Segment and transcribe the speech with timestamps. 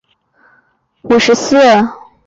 [0.03, 0.07] 卒
[1.07, 1.57] 年五十四。